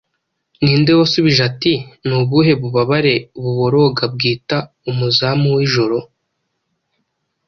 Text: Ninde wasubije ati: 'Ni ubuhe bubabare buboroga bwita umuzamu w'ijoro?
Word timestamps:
Ninde 0.63 0.91
wasubije 0.99 1.41
ati: 1.49 1.73
'Ni 1.81 2.13
ubuhe 2.21 2.51
bubabare 2.61 3.15
buboroga 3.41 4.03
bwita 4.13 4.57
umuzamu 4.89 5.47
w'ijoro? 5.55 5.97